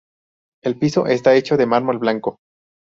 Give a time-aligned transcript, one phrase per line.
[0.63, 2.39] El piso está hecho de mármol blanco.